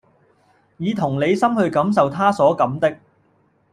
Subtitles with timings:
[0.79, 2.99] 以同理心去感受他所感的